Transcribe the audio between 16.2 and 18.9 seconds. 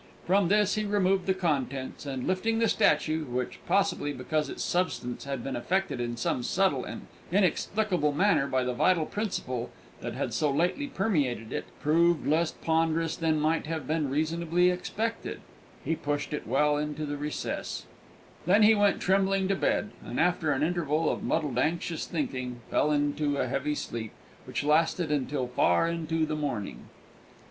it well into the recess, and turned the key on it. Then he